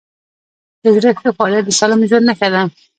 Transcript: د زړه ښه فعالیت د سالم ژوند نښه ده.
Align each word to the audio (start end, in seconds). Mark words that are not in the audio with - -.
د 0.83 0.85
زړه 0.95 1.09
ښه 1.19 1.29
فعالیت 1.37 1.63
د 1.67 1.71
سالم 1.79 2.01
ژوند 2.09 2.27
نښه 2.29 2.47
ده. 2.53 2.61